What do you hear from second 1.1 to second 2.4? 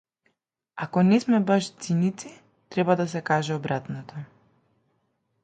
сме баш циници,